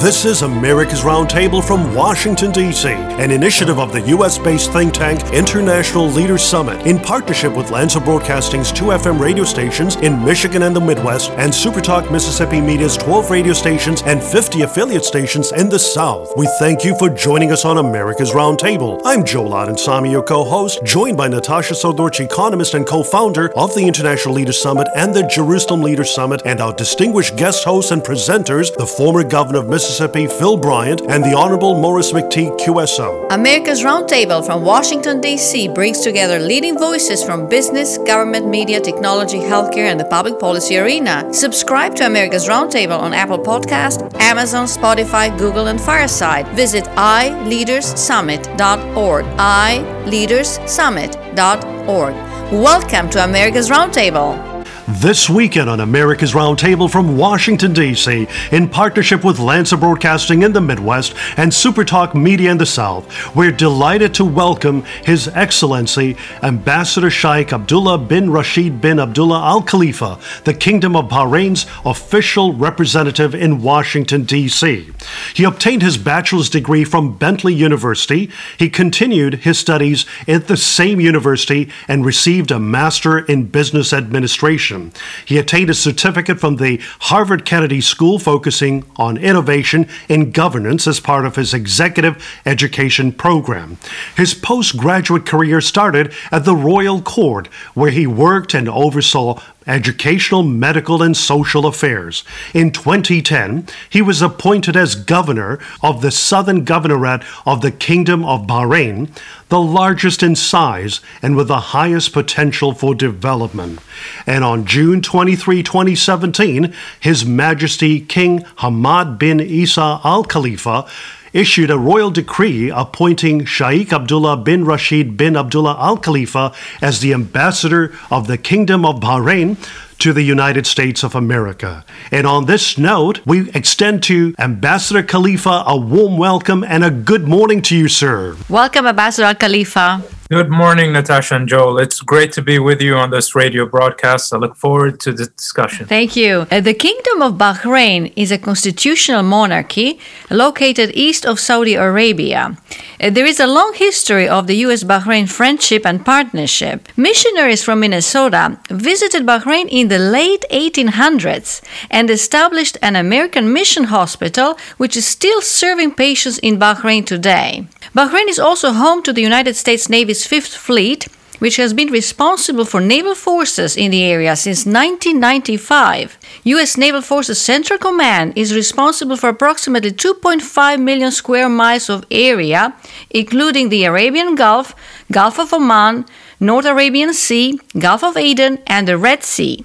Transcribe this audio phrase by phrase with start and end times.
[0.00, 4.38] This is America's Roundtable from Washington, D.C., an initiative of the U.S.
[4.38, 9.96] based think tank International Leaders Summit in partnership with Lanser Broadcasting's two FM radio stations
[9.96, 15.04] in Michigan and the Midwest and Supertalk Mississippi Media's 12 radio stations and 50 affiliate
[15.04, 16.32] stations in the South.
[16.36, 19.02] We thank you for joining us on America's Roundtable.
[19.04, 23.74] I'm Joel Samy, your co host, joined by Natasha Srdoc, economist and co founder of
[23.74, 28.00] the International Leaders Summit and the Jerusalem Leaders Summit, and our distinguished guest hosts and
[28.00, 29.87] presenters, the former governor of Mississippi.
[29.88, 33.26] Mississippi, Phil Bryant, and the Honorable Maurice McTigue QSO.
[33.32, 35.68] America's Roundtable from Washington, D.C.
[35.68, 41.32] brings together leading voices from business, government, media, technology, healthcare, and the public policy arena.
[41.32, 46.46] Subscribe to America's Roundtable on Apple Podcast, Amazon, Spotify, Google, and Fireside.
[46.48, 49.24] Visit iLeadersSummit.org.
[49.24, 52.14] iLeadersSummit.org.
[52.52, 54.57] Welcome to America's Roundtable.
[54.92, 60.62] This weekend on America's Roundtable from Washington, D.C., in partnership with Lanser Broadcasting in the
[60.62, 67.52] Midwest and Supertalk Media in the South, we're delighted to welcome His Excellency Ambassador Sheikh
[67.52, 74.24] Abdullah bin Rashid bin Abdullah Al Khalifa, the Kingdom of Bahrain's official representative in Washington,
[74.24, 74.88] D.C.
[75.34, 78.30] He obtained his bachelor's degree from Bentley University.
[78.58, 84.77] He continued his studies at the same university and received a Master in Business Administration.
[85.24, 91.00] He attained a certificate from the Harvard Kennedy School focusing on innovation in governance as
[91.00, 93.78] part of his executive education program.
[94.16, 101.02] His postgraduate career started at the Royal Court, where he worked and oversaw educational, medical,
[101.02, 102.24] and social affairs.
[102.54, 108.46] In 2010, he was appointed as governor of the Southern Governorate of the Kingdom of
[108.46, 109.10] Bahrain,
[109.48, 113.80] the largest in size and with the highest potential for development.
[114.26, 120.86] And on June 23, 2017, His Majesty King Hamad bin Isa Al Khalifa
[121.32, 127.12] issued a royal decree appointing Sheikh Abdullah bin Rashid bin Abdullah Al Khalifa as the
[127.12, 129.56] ambassador of the Kingdom of Bahrain
[129.98, 131.84] to the United States of America.
[132.10, 137.26] And on this note, we extend to Ambassador Khalifa a warm welcome and a good
[137.26, 138.36] morning to you, sir.
[138.48, 140.02] Welcome, Ambassador Khalifa.
[140.30, 141.78] Good morning, Natasha and Joel.
[141.78, 144.34] It's great to be with you on this radio broadcast.
[144.34, 145.86] I look forward to the discussion.
[145.86, 146.46] Thank you.
[146.50, 152.58] Uh, the Kingdom of Bahrain is a constitutional monarchy located east of Saudi Arabia.
[153.00, 154.82] Uh, there is a long history of the U.S.
[154.82, 156.88] Bahrain friendship and partnership.
[156.96, 164.58] Missionaries from Minnesota visited Bahrain in the late 1800s and established an American mission hospital,
[164.78, 167.68] which is still serving patients in Bahrain today.
[167.94, 171.06] Bahrain is also home to the United States Navy's Fifth Fleet,
[171.38, 176.18] which has been responsible for naval forces in the area since 1995.
[176.44, 176.76] U.S.
[176.76, 182.74] Naval Forces Central Command is responsible for approximately 2.5 million square miles of area,
[183.10, 184.74] including the Arabian Gulf,
[185.10, 186.06] Gulf of Oman,
[186.40, 189.64] North Arabian Sea, Gulf of Aden, and the Red Sea.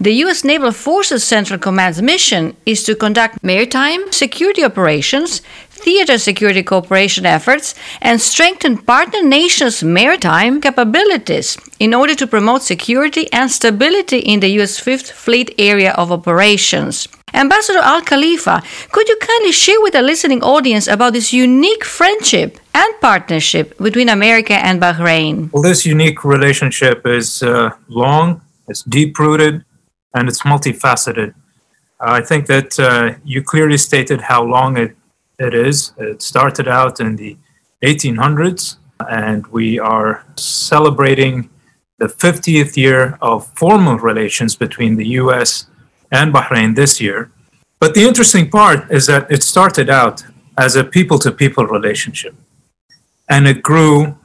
[0.00, 0.42] The U.S.
[0.44, 5.42] Naval Forces Central Command's mission is to conduct maritime security operations,
[5.84, 13.24] theater security cooperation efforts and strengthen partner nations' maritime capabilities in order to promote security
[13.32, 14.78] and stability in the U.S.
[14.78, 17.06] Fifth Fleet area of operations.
[17.34, 18.62] Ambassador Al Khalifa,
[18.92, 24.08] could you kindly share with the listening audience about this unique friendship and partnership between
[24.08, 25.52] America and Bahrain?
[25.52, 29.64] Well, this unique relationship is uh, long, it's deep rooted,
[30.14, 31.34] and it's multifaceted.
[32.00, 34.96] I think that uh, you clearly stated how long it
[35.38, 35.92] it is.
[35.98, 37.36] It started out in the
[37.82, 38.76] 1800s,
[39.08, 41.50] and we are celebrating
[41.98, 45.66] the 50th year of formal relations between the US
[46.10, 47.30] and Bahrain this year.
[47.80, 50.24] But the interesting part is that it started out
[50.56, 52.34] as a people to people relationship,
[53.28, 54.16] and it grew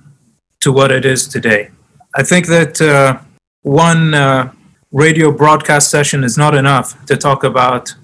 [0.61, 1.71] to what it is today.
[2.15, 3.19] I think that uh,
[3.63, 4.51] one uh,
[4.91, 7.95] radio broadcast session is not enough to talk about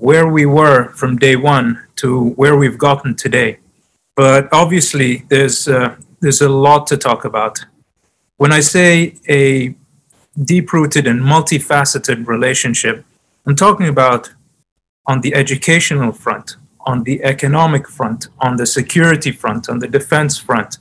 [0.00, 3.58] where we were from day one to where we've gotten today.
[4.16, 7.64] But obviously, there's uh, there's a lot to talk about.
[8.36, 9.74] When I say a
[10.42, 13.04] deep-rooted and multifaceted relationship,
[13.46, 14.32] I'm talking about
[15.06, 20.38] on the educational front, on the economic front, on the security front, on the defense
[20.38, 20.78] front,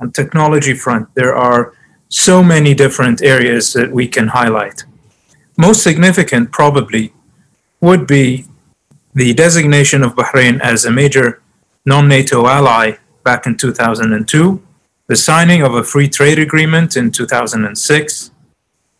[0.00, 1.14] on technology front.
[1.14, 1.72] There are
[2.08, 4.84] so many different areas that we can highlight.
[5.56, 7.12] Most significant, probably,
[7.80, 8.46] would be
[9.16, 11.40] the designation of Bahrain as a major
[11.86, 14.62] non NATO ally back in 2002,
[15.06, 18.30] the signing of a free trade agreement in 2006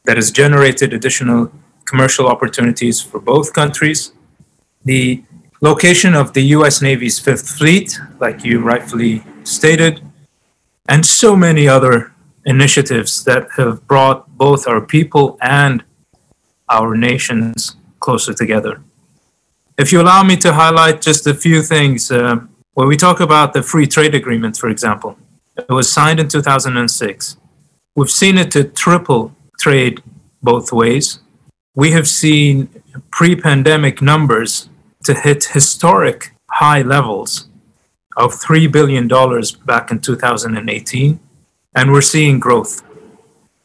[0.06, 1.52] that has generated additional
[1.84, 4.12] commercial opportunities for both countries,
[4.86, 5.22] the
[5.60, 10.00] location of the US Navy's Fifth Fleet, like you rightfully stated,
[10.88, 12.14] and so many other
[12.46, 15.84] initiatives that have brought both our people and
[16.70, 18.80] our nations closer together.
[19.78, 22.36] If you allow me to highlight just a few things, uh,
[22.72, 25.18] when we talk about the free trade agreement, for example,
[25.56, 27.36] it was signed in 2006.
[27.94, 30.02] We've seen it to triple trade
[30.42, 31.20] both ways.
[31.74, 32.68] We have seen
[33.10, 34.70] pre pandemic numbers
[35.04, 37.48] to hit historic high levels
[38.16, 39.08] of $3 billion
[39.66, 41.20] back in 2018,
[41.74, 42.82] and we're seeing growth.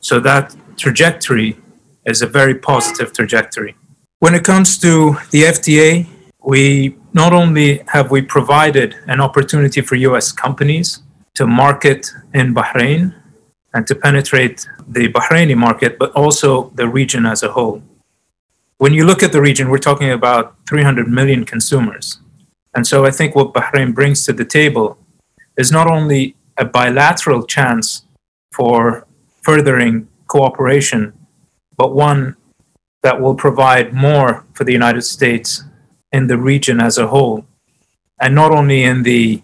[0.02, 1.58] So that trajectory
[2.06, 3.75] is a very positive trajectory.
[4.22, 6.06] When it comes to the FTA,
[6.44, 11.02] we not only have we provided an opportunity for US companies
[11.34, 13.16] to market in Bahrain
[13.74, 17.82] and to penetrate the Bahraini market, but also the region as a whole.
[18.78, 22.20] When you look at the region, we're talking about 300 million consumers.
[22.76, 25.00] And so I think what Bahrain brings to the table
[25.58, 28.06] is not only a bilateral chance
[28.52, 29.08] for
[29.42, 31.14] furthering cooperation,
[31.76, 32.36] but one
[33.03, 35.63] that will provide more for the United States
[36.12, 37.45] in the region as a whole,
[38.19, 39.42] and not only in the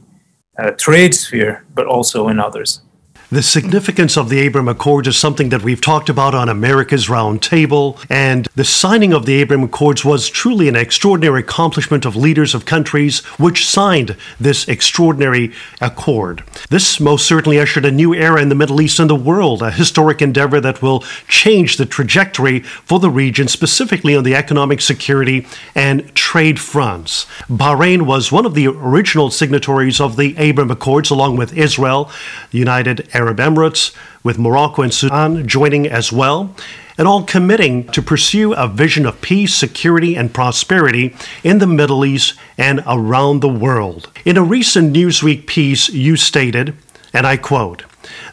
[0.57, 2.81] uh, trade sphere, but also in others.
[3.29, 7.41] The significance of the Abraham Accords is something that we've talked about on America's Round
[7.41, 12.55] Table, and the signing of the Abraham Accords was truly an extraordinary accomplishment of leaders
[12.55, 15.51] of countries which signed this extraordinary
[15.81, 16.41] accord.
[16.69, 19.71] This most certainly ushered a new era in the Middle East and the world, a
[19.71, 25.45] historic endeavor that will change the trajectory for the region, specifically on the economic security
[25.75, 27.25] and trade fronts.
[27.49, 32.09] Bahrain was one of the original signatories of the Abraham Accords, along with Israel,
[32.51, 36.55] the United Arab Emirates, with Morocco and Sudan joining as well,
[36.99, 42.05] and all committing to pursue a vision of peace, security, and prosperity in the Middle
[42.05, 44.11] East and around the world.
[44.23, 46.75] In a recent Newsweek piece, you stated,
[47.11, 47.83] and I quote,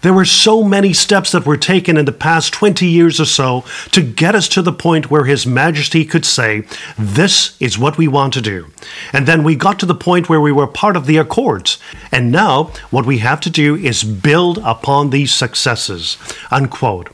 [0.02, 3.64] there were so many steps that were taken in the past 20 years or so
[3.92, 6.64] to get us to the point where His Majesty could say,
[6.98, 8.66] This is what we want to do.
[9.12, 11.78] And then we got to the point where we were part of the Accords.
[12.12, 16.16] And now what we have to do is build upon these successes.
[16.50, 17.10] Unquote.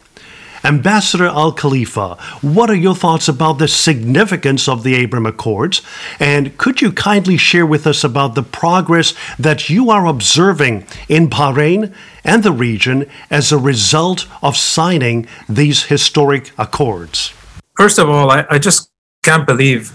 [0.65, 5.81] Ambassador Al Khalifa, what are your thoughts about the significance of the Abraham Accords?
[6.19, 11.31] And could you kindly share with us about the progress that you are observing in
[11.31, 17.33] Bahrain and the region as a result of signing these historic accords?
[17.77, 18.91] First of all, I, I just
[19.23, 19.93] can't believe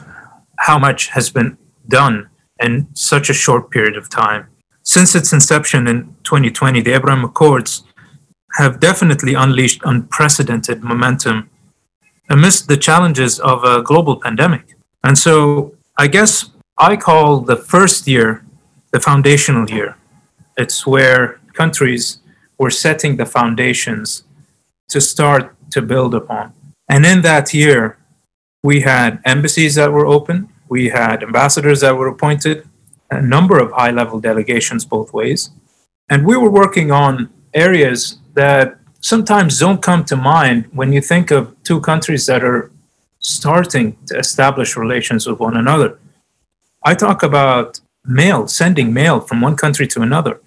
[0.58, 1.58] how much has been
[1.88, 2.30] done
[2.60, 4.48] in such a short period of time.
[4.82, 7.84] Since its inception in 2020, the Abraham Accords
[8.56, 11.50] have definitely unleashed unprecedented momentum
[12.30, 14.76] amidst the challenges of a global pandemic.
[15.04, 18.46] And so I guess I call the first year
[18.92, 19.98] the foundational year.
[20.58, 22.20] It's where countries
[22.58, 24.24] were setting the foundations
[24.90, 26.54] to start to build upon.
[26.88, 27.98] And in that year,
[28.64, 32.68] we had embassies that were open, we had ambassadors that were appointed,
[33.12, 35.52] a number of high level delegations both ways.
[36.10, 41.32] And we were working on areas that sometimes don't come to mind when you think
[41.32, 42.70] of two countries that are
[43.20, 45.98] starting to establish relations with one another.
[46.84, 50.42] I talk about mail, sending mail from one country to another,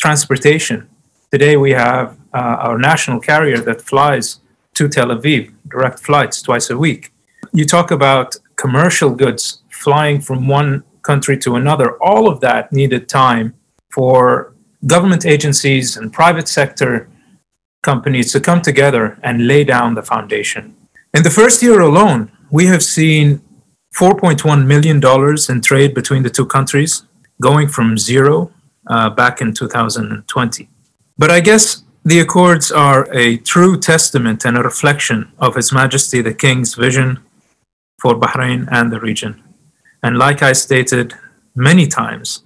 [0.00, 0.88] transportation.
[1.30, 4.40] Today we have uh, our national carrier that flies
[4.74, 7.12] to Tel Aviv, direct flights twice a week.
[7.52, 11.96] You talk about commercial goods flying from one country to another.
[12.02, 13.54] All of that needed time
[13.90, 14.52] for
[14.86, 17.08] government agencies and private sector
[17.82, 20.74] companies to come together and lay down the foundation.
[21.14, 23.40] In the first year alone, we have seen
[23.94, 25.00] $4.1 million
[25.48, 27.02] in trade between the two countries,
[27.40, 28.52] going from zero
[28.86, 30.68] uh, back in 2020.
[31.18, 36.20] But I guess the Accords are a true testament and a reflection of His Majesty
[36.20, 37.20] the King's vision
[38.00, 39.42] for Bahrain and the region.
[40.02, 41.14] And like I stated
[41.54, 42.42] many times,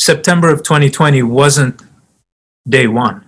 [0.00, 1.82] September of 2020 wasn't
[2.66, 3.22] day one.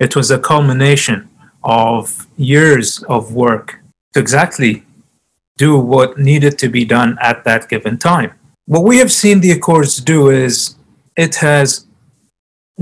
[0.00, 1.28] It was a culmination
[1.62, 3.78] of years of work
[4.12, 4.82] to exactly
[5.56, 8.32] do what needed to be done at that given time.
[8.64, 10.74] What we have seen the Accords do is
[11.16, 11.86] it has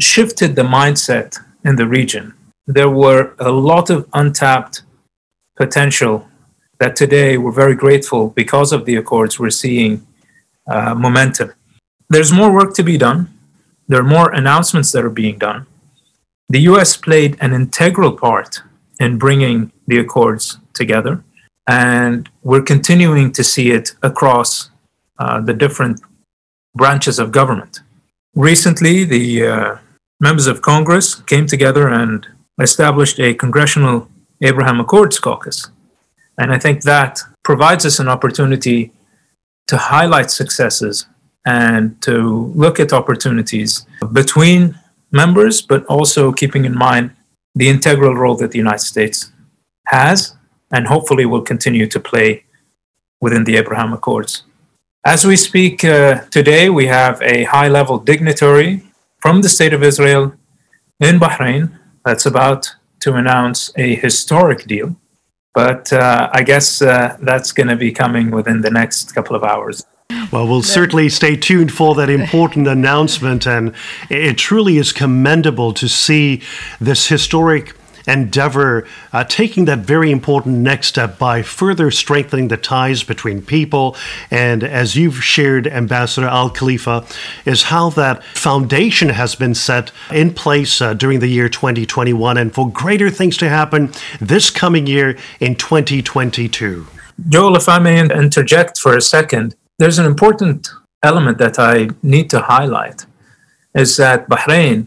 [0.00, 2.32] shifted the mindset in the region.
[2.66, 4.84] There were a lot of untapped
[5.54, 6.26] potential
[6.78, 10.06] that today we're very grateful because of the Accords, we're seeing
[10.66, 11.52] uh, momentum.
[12.08, 13.33] There's more work to be done.
[13.88, 15.66] There are more announcements that are being done.
[16.48, 18.62] The US played an integral part
[19.00, 21.22] in bringing the Accords together,
[21.68, 24.70] and we're continuing to see it across
[25.18, 26.00] uh, the different
[26.74, 27.80] branches of government.
[28.34, 29.78] Recently, the uh,
[30.20, 32.26] members of Congress came together and
[32.60, 34.08] established a Congressional
[34.42, 35.70] Abraham Accords Caucus.
[36.38, 38.92] And I think that provides us an opportunity
[39.68, 41.06] to highlight successes
[41.44, 44.78] and to look at opportunities between
[45.10, 47.10] members, but also keeping in mind
[47.54, 49.32] the integral role that the United States
[49.86, 50.36] has
[50.70, 52.44] and hopefully will continue to play
[53.20, 54.42] within the Abraham Accords.
[55.06, 58.82] As we speak uh, today, we have a high level dignitary
[59.18, 60.34] from the State of Israel
[61.00, 64.96] in Bahrain that's about to announce a historic deal.
[65.54, 69.44] But uh, I guess uh, that's going to be coming within the next couple of
[69.44, 69.84] hours.
[70.30, 73.46] Well, we'll certainly stay tuned for that important announcement.
[73.46, 73.74] And
[74.10, 76.42] it truly is commendable to see
[76.80, 77.74] this historic
[78.06, 83.96] endeavor uh, taking that very important next step by further strengthening the ties between people.
[84.30, 87.06] And as you've shared, Ambassador Al Khalifa,
[87.44, 92.54] is how that foundation has been set in place uh, during the year 2021 and
[92.54, 96.86] for greater things to happen this coming year in 2022.
[97.28, 100.68] Joel, if I may interject for a second, there's an important
[101.02, 103.06] element that I need to highlight
[103.74, 104.86] is that Bahrain,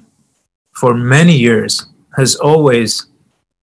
[0.74, 3.08] for many years, has always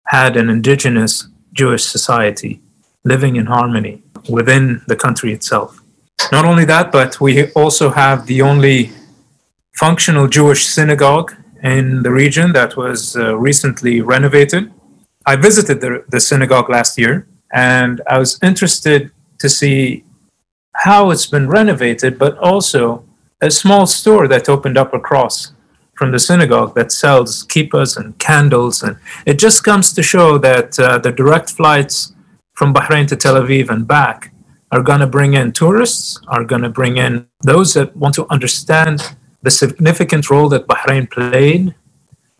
[0.08, 2.62] had an indigenous Jewish society
[3.04, 5.82] living in harmony within the country itself.
[6.32, 8.92] Not only that, but we also have the only
[9.76, 11.34] functional Jewish synagogue
[11.64, 14.72] in the region that was uh, recently renovated.
[15.26, 20.04] I visited the, the synagogue last year and I was interested to see
[20.78, 23.04] how it's been renovated, but also
[23.42, 25.52] a small store that opened up across
[25.96, 28.84] from the synagogue that sells kippas and candles.
[28.84, 32.14] And it just comes to show that uh, the direct flights
[32.54, 34.32] from Bahrain to Tel Aviv and back
[34.72, 38.28] are going to bring in tourists, are going to bring in those that want to
[38.30, 41.74] understand the significant role that Bahrain played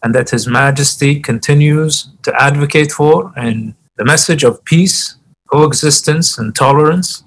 [0.04, 5.16] and that His Majesty continues to advocate for, and the message of peace,
[5.52, 7.24] coexistence, and tolerance.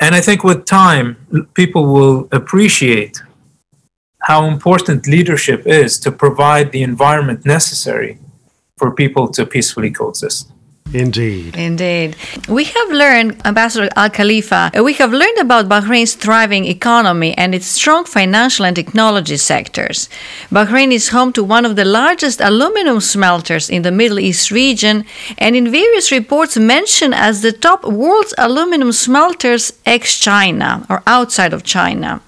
[0.00, 1.16] And I think with time,
[1.52, 3.22] people will appreciate
[4.22, 8.18] how important leadership is to provide the environment necessary
[8.78, 10.50] for people to peacefully coexist.
[10.92, 11.56] Indeed.
[11.56, 12.16] Indeed.
[12.48, 17.54] We have learned, Ambassador Al Khalifa, uh, we have learned about Bahrain's thriving economy and
[17.54, 20.08] its strong financial and technology sectors.
[20.50, 25.04] Bahrain is home to one of the largest aluminum smelters in the Middle East region
[25.38, 31.52] and in various reports mentioned as the top world's aluminum smelters ex China or outside
[31.52, 32.20] of China.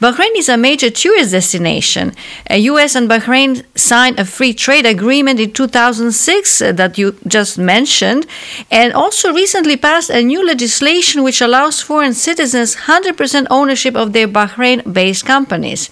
[0.00, 2.12] Bahrain is a major tourist destination.
[2.48, 7.58] Uh, US and Bahrain signed a free trade agreement in 2006 uh, that you just
[7.58, 8.24] mentioned,
[8.70, 14.28] and also recently passed a new legislation which allows foreign citizens 100% ownership of their
[14.28, 15.88] Bahrain based companies.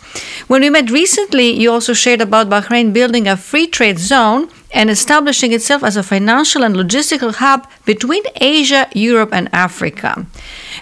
[0.46, 4.90] When we met recently, you also shared about Bahrain building a free trade zone and
[4.90, 10.26] establishing itself as a financial and logistical hub between Asia, Europe, and Africa.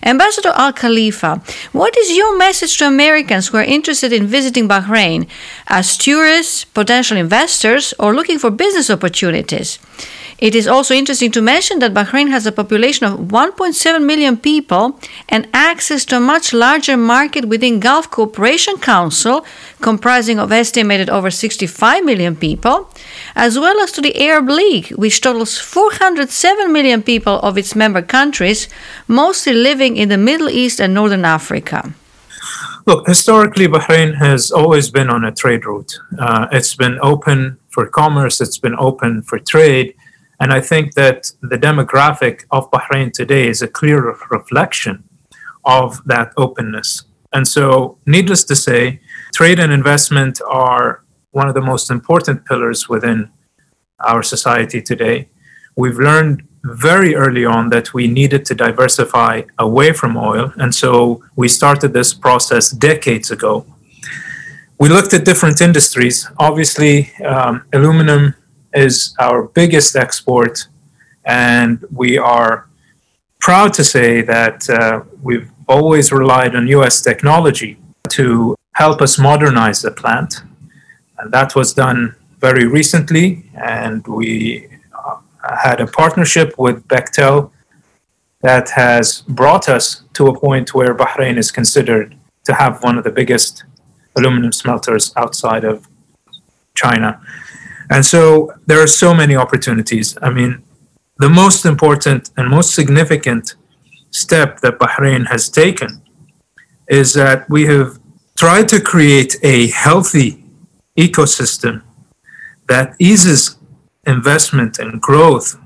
[0.02, 1.40] Ambassador Al Khalifa,
[1.72, 5.28] what is your message to Americans who are interested in visiting Bahrain
[5.68, 9.78] as tourists, potential investors, or looking for business opportunities?
[10.38, 14.98] It is also interesting to mention that Bahrain has a population of 1.7 million people
[15.28, 19.46] and access to a much larger market within Gulf Cooperation Council,
[19.80, 22.90] comprising of estimated over 65 million people,
[23.36, 28.02] as well as to the Arab League, which totals 407 million people of its member
[28.02, 28.68] countries,
[29.06, 31.94] mostly living in the Middle East and Northern Africa.
[32.86, 35.98] Look, historically, Bahrain has always been on a trade route.
[36.18, 39.94] Uh, it's been open for commerce, it's been open for trade.
[40.44, 45.02] And I think that the demographic of Bahrain today is a clear reflection
[45.64, 47.04] of that openness.
[47.32, 49.00] And so, needless to say,
[49.32, 53.30] trade and investment are one of the most important pillars within
[54.00, 55.30] our society today.
[55.76, 60.52] We've learned very early on that we needed to diversify away from oil.
[60.56, 63.64] And so we started this process decades ago.
[64.78, 66.28] We looked at different industries.
[66.38, 68.34] Obviously, um, aluminum
[68.74, 70.68] is our biggest export,
[71.24, 72.68] and we are
[73.40, 77.78] proud to say that uh, we've always relied on US technology
[78.10, 80.42] to help us modernize the plant.
[81.18, 85.16] And that was done very recently, and we uh,
[85.56, 87.50] had a partnership with Bechtel
[88.42, 92.14] that has brought us to a point where Bahrain is considered
[92.44, 93.64] to have one of the biggest
[94.16, 95.88] aluminum smelters outside of
[96.74, 97.20] China.
[97.90, 100.16] And so there are so many opportunities.
[100.22, 100.62] I mean,
[101.18, 103.54] the most important and most significant
[104.10, 106.02] step that Bahrain has taken
[106.88, 107.98] is that we have
[108.36, 110.44] tried to create a healthy
[110.98, 111.82] ecosystem
[112.68, 113.56] that eases
[114.06, 115.56] investment and growth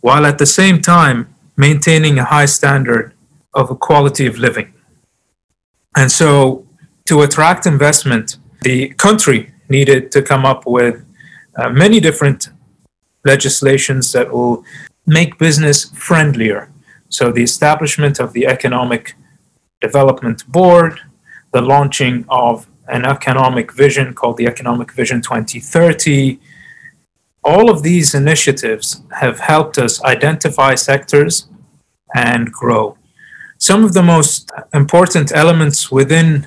[0.00, 3.14] while at the same time maintaining a high standard
[3.54, 4.72] of quality of living.
[5.96, 6.66] And so,
[7.06, 11.05] to attract investment, the country needed to come up with
[11.56, 12.50] uh, many different
[13.24, 14.64] legislations that will
[15.06, 16.70] make business friendlier.
[17.08, 19.14] So, the establishment of the Economic
[19.80, 21.00] Development Board,
[21.52, 26.38] the launching of an economic vision called the Economic Vision 2030.
[27.42, 31.48] All of these initiatives have helped us identify sectors
[32.14, 32.96] and grow.
[33.58, 36.46] Some of the most important elements within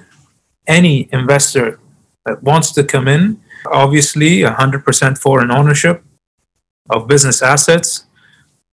[0.68, 1.80] any investor
[2.26, 6.04] that wants to come in obviously 100% foreign ownership
[6.90, 8.06] of business assets,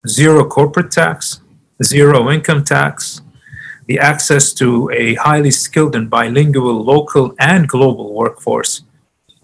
[0.07, 1.41] zero corporate tax,
[1.83, 3.21] zero income tax,
[3.87, 8.83] the access to a highly skilled and bilingual local and global workforce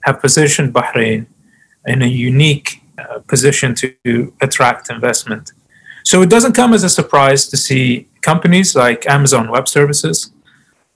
[0.02, 1.26] have positioned Bahrain
[1.86, 5.52] in a unique uh, position to attract investment.
[6.04, 10.32] So it doesn't come as a surprise to see companies like Amazon Web Services,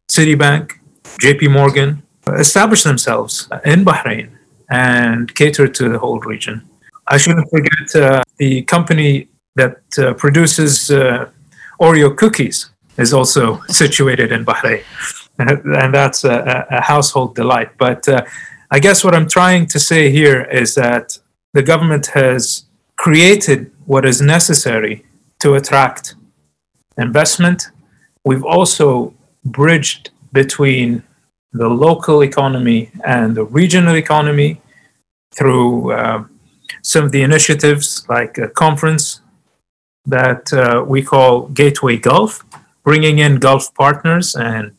[0.09, 0.73] Citibank,
[1.21, 4.36] JP Morgan establish themselves in Bahrain
[4.71, 6.63] and cater to the whole region.
[7.09, 11.31] I shouldn't forget uh, the company that uh, produces uh,
[11.81, 14.83] Oreo cookies is also situated in Bahrain.
[15.39, 17.69] And that's a, a household delight.
[17.77, 18.25] But uh,
[18.71, 21.19] I guess what I'm trying to say here is that
[21.53, 22.65] the government has
[22.97, 25.05] created what is necessary
[25.41, 26.15] to attract
[26.97, 27.69] investment.
[28.25, 29.13] We've also
[29.45, 31.03] bridged between
[31.57, 34.61] the local economy and the regional economy
[35.35, 36.25] through uh,
[36.83, 39.21] some of the initiatives like a conference
[40.07, 42.45] that uh, we call Gateway Gulf,
[42.85, 44.73] bringing in Gulf partners and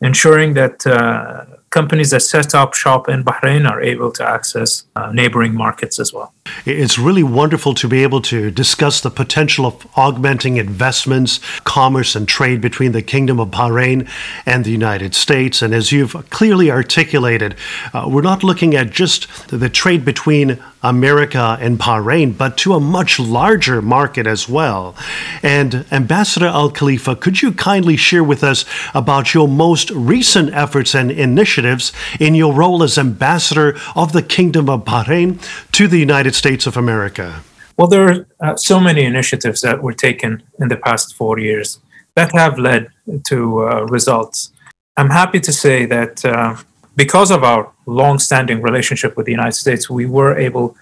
[0.00, 5.12] ensuring that uh, companies that set up shop in Bahrain are able to access uh,
[5.12, 6.32] neighboring markets as well.
[6.66, 12.26] It's really wonderful to be able to discuss the potential of augmenting investments, commerce, and
[12.26, 14.08] trade between the Kingdom of Bahrain
[14.46, 15.62] and the United States.
[15.62, 17.54] And as you've clearly articulated,
[17.94, 22.80] uh, we're not looking at just the trade between America and Bahrain, but to a
[22.80, 24.94] much larger market as well.
[25.42, 28.64] And Ambassador Al Khalifa, could you kindly share with us
[28.94, 34.68] about your most recent efforts and initiatives in your role as ambassador of the Kingdom
[34.68, 35.38] of Bahrain
[35.72, 37.42] to the United States of America?
[37.76, 41.80] Well, there are uh, so many initiatives that were taken in the past four years
[42.14, 42.88] that have led
[43.24, 44.52] to uh, results.
[44.96, 46.56] I'm happy to say that uh,
[46.96, 50.76] because of our long-standing relationship with the United States, we were able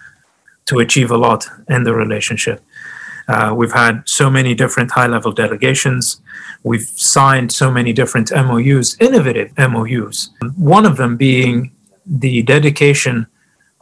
[0.66, 2.62] to achieve a lot in the relationship.
[3.28, 6.20] Uh, we've had so many different high-level delegations.
[6.62, 10.30] We've signed so many different MOUs, innovative MOUs.
[10.56, 11.72] One of them being
[12.06, 13.26] the dedication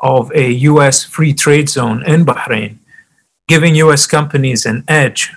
[0.00, 1.04] of a U.S.
[1.04, 2.78] free trade zone in Bahrain,
[3.48, 4.06] giving U.S.
[4.06, 5.32] companies an edge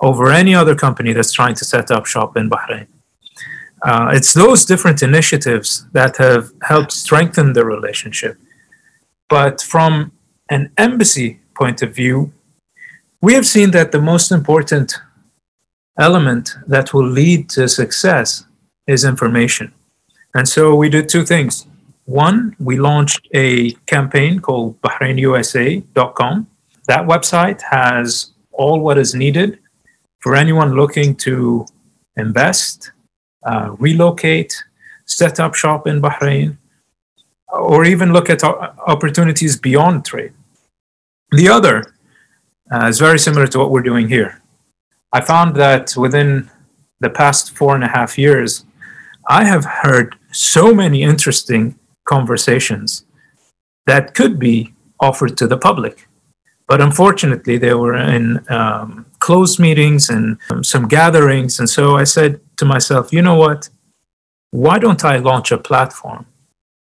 [0.00, 2.86] over any other company that's trying to set up shop in Bahrain.
[3.84, 8.38] Uh, it's those different initiatives that have helped strengthen the relationship.
[9.28, 10.12] But from
[10.50, 12.32] an embassy point of view,
[13.20, 14.94] we have seen that the most important
[15.98, 18.44] element that will lead to success
[18.86, 19.72] is information.
[20.34, 21.66] And so we did two things.
[22.06, 26.46] One, we launched a campaign called BahrainUSA.com.
[26.86, 29.58] That website has all what is needed
[30.20, 31.66] for anyone looking to
[32.16, 32.92] invest,
[33.44, 34.62] uh, relocate,
[35.06, 36.56] set up shop in Bahrain,
[37.52, 40.32] or even look at opportunities beyond trade.
[41.30, 41.94] The other
[42.72, 44.42] uh, is very similar to what we're doing here.
[45.12, 46.50] I found that within
[47.00, 48.64] the past four and a half years,
[49.28, 53.04] I have heard so many interesting conversations
[53.86, 56.08] that could be offered to the public.
[56.66, 61.58] But unfortunately, they were in um, closed meetings and um, some gatherings.
[61.58, 63.68] And so I said to myself, you know what?
[64.50, 66.26] Why don't I launch a platform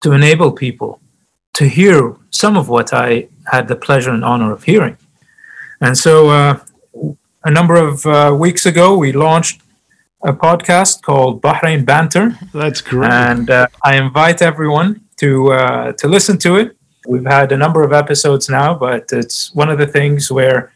[0.02, 1.00] to enable people
[1.56, 4.98] to hear some of what I had the pleasure and honor of hearing?
[5.82, 6.60] And so uh,
[7.44, 9.62] a number of uh, weeks ago, we launched
[10.24, 12.38] a podcast called Bahrain Banter.
[12.54, 13.12] That's great.
[13.12, 16.76] And uh, I invite everyone to uh, to listen to it.
[17.08, 20.72] We've had a number of episodes now, but it's one of the things where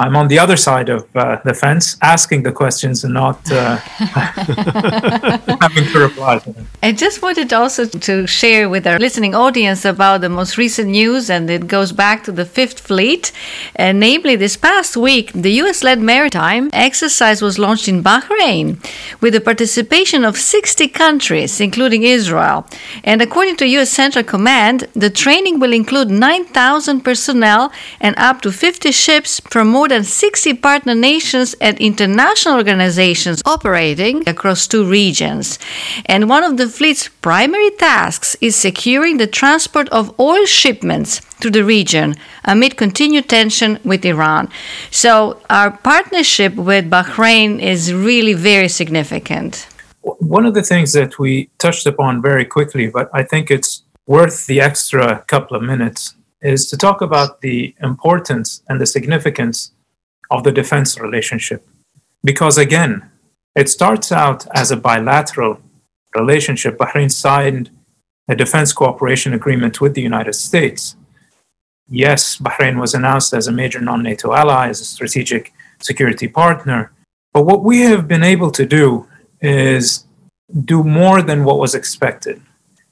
[0.00, 3.76] I'm on the other side of uh, the fence, asking the questions and not uh,
[5.60, 6.68] having to reply to them.
[6.84, 11.28] I just wanted also to share with our listening audience about the most recent news,
[11.28, 13.32] and it goes back to the Fifth Fleet.
[13.76, 18.78] Uh, namely, this past week, the US led maritime exercise was launched in Bahrain
[19.20, 22.66] with the participation of 60 countries, including Israel.
[23.02, 28.52] And according to US Central Command, the training will include 9,000 personnel and up to
[28.52, 35.58] 50 ships from more than 60 partner nations and international organizations operating across two regions.
[36.06, 41.50] And one of the fleet's primary tasks is securing the transport of oil shipments to
[41.50, 44.48] the region amid continued tension with Iran.
[44.90, 49.68] So, our partnership with Bahrain is really very significant.
[50.02, 54.46] One of the things that we touched upon very quickly, but I think it's worth
[54.46, 59.72] the extra couple of minutes, is to talk about the importance and the significance
[60.30, 61.66] of the defense relationship.
[62.22, 63.10] Because again,
[63.54, 65.60] it starts out as a bilateral
[66.14, 66.78] relationship.
[66.78, 67.70] Bahrain signed
[68.28, 70.96] a defense cooperation agreement with the United States.
[71.88, 76.92] Yes, Bahrain was announced as a major non NATO ally, as a strategic security partner.
[77.32, 79.08] But what we have been able to do
[79.40, 80.04] is
[80.64, 82.42] do more than what was expected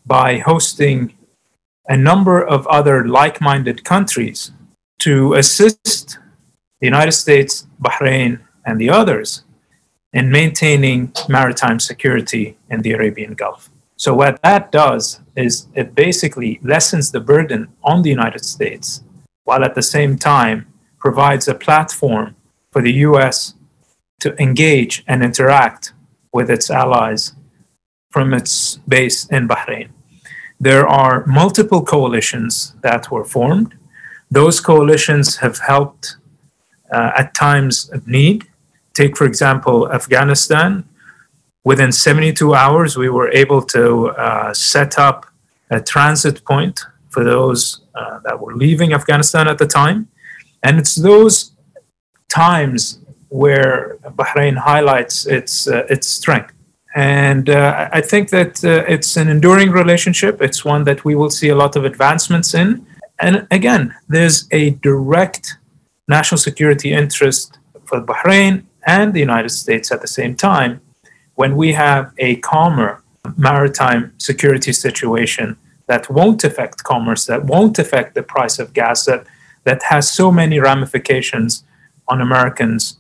[0.07, 1.15] by hosting
[1.89, 4.53] a number of other like minded countries
[5.01, 6.19] to assist
[6.81, 9.45] the United States, Bahrain, and the others
[10.13, 13.71] in maintaining maritime security in the Arabian Gulf.
[13.97, 19.03] So, what that does is it basically lessens the burden on the United States,
[19.45, 20.67] while at the same time
[20.99, 22.37] provides a platform
[22.71, 23.55] for the US
[24.21, 25.93] to engage and interact
[26.33, 27.35] with its allies
[28.11, 29.89] from its base in Bahrain.
[30.59, 33.75] There are multiple coalitions that were formed.
[34.31, 36.17] Those coalitions have helped
[36.93, 38.47] uh, at times of need.
[38.95, 40.85] Take, for example, Afghanistan.
[41.65, 45.27] Within 72 hours, we were able to uh, set up
[45.71, 50.09] a transit point for those uh, that were leaving Afghanistan at the time.
[50.63, 51.53] And it's those
[52.29, 56.53] times where Bahrain highlights its, uh, its strength.
[56.95, 60.41] And uh, I think that uh, it's an enduring relationship.
[60.41, 62.87] It's one that we will see a lot of advancements in.
[63.19, 65.59] And again, there's a direct
[66.09, 70.81] national security interest for Bahrain and the United States at the same time
[71.35, 73.03] when we have a calmer
[73.37, 79.27] maritime security situation that won't affect commerce, that won't affect the price of gas, that,
[79.65, 81.65] that has so many ramifications
[82.09, 82.99] on Americans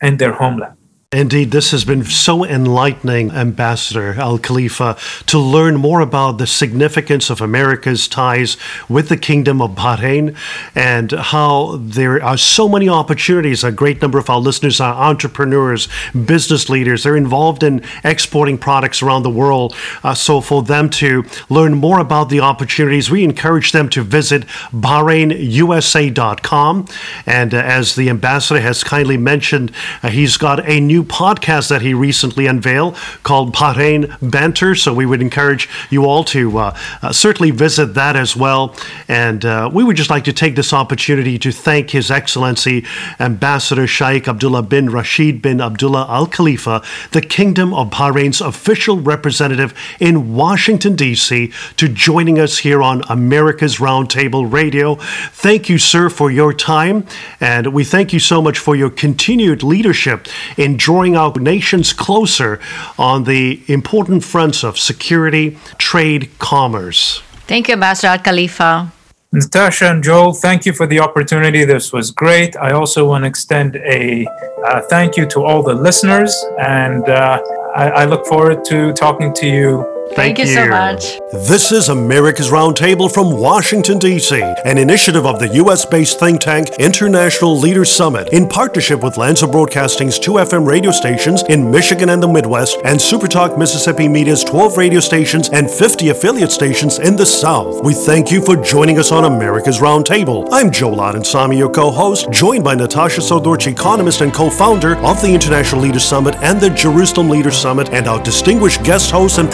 [0.00, 0.76] and their homeland.
[1.12, 4.96] Indeed, this has been so enlightening, Ambassador Al Khalifa,
[5.26, 8.56] to learn more about the significance of America's ties
[8.88, 10.36] with the Kingdom of Bahrain
[10.72, 13.64] and how there are so many opportunities.
[13.64, 17.02] A great number of our listeners are entrepreneurs, business leaders.
[17.02, 19.74] They're involved in exporting products around the world.
[20.04, 24.46] Uh, so, for them to learn more about the opportunities, we encourage them to visit
[24.72, 26.86] BahrainUSA.com.
[27.26, 29.72] And uh, as the ambassador has kindly mentioned,
[30.04, 34.74] uh, he's got a new new podcast that he recently unveiled called Bahrain Banter.
[34.74, 38.74] So we would encourage you all to uh, uh, certainly visit that as well.
[39.08, 42.84] And uh, we would just like to take this opportunity to thank His Excellency
[43.18, 46.82] Ambassador Sheikh Abdullah bin Rashid bin Abdullah Al Khalifa,
[47.12, 53.76] the Kingdom of Bahrain's official representative in Washington, D.C., to joining us here on America's
[53.76, 54.96] Roundtable Radio.
[54.96, 57.06] Thank you, sir, for your time.
[57.40, 62.58] And we thank you so much for your continued leadership in drawing our nations closer
[62.98, 67.22] on the important fronts of security, trade, commerce.
[67.46, 68.92] Thank you, Ambassador Al Khalifa.
[69.32, 71.64] Natasha and Joel, thank you for the opportunity.
[71.64, 72.56] This was great.
[72.56, 74.26] I also want to extend a
[74.66, 77.40] uh, thank you to all the listeners, and uh,
[77.76, 79.70] I, I look forward to talking to you
[80.14, 81.20] Thank, Thank you, you, so much.
[81.32, 85.86] This is America's Roundtable from Washington, D.C., an initiative of the U.S.
[85.86, 91.44] based think tank International Leaders Summit in partnership with Lanser Broadcasting's two FM radio stations
[91.44, 96.50] in Michigan and the Midwest and Supertalk Mississippi Media's 12 radio stations and 50 affiliate
[96.50, 97.84] stations in the South.
[97.84, 100.48] We thank you for joining us on America's Roundtable.
[100.50, 105.22] I'm Joe Samy, your co host, joined by Natasha Srdoc, economist and co founder of
[105.22, 109.48] the International Leaders Summit and the Jerusalem Leaders Summit, and our distinguished guest host and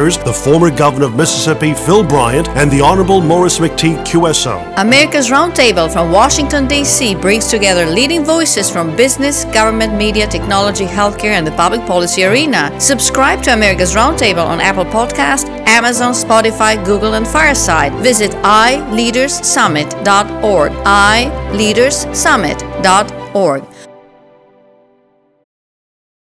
[0.00, 4.72] presenter the former governor of Mississippi, Phil Bryant, and the Honorable Maurice McTigue, QSO.
[4.78, 7.14] America's Roundtable from Washington, D.C.
[7.16, 12.72] brings together leading voices from business, government, media, technology, healthcare, and the public policy arena.
[12.80, 17.92] Subscribe to America's Roundtable on Apple Podcast, Amazon, Spotify, Google, and Fireside.
[18.02, 20.72] Visit iLeadersSummit.org.
[20.72, 23.69] iLeadersSummit.org org.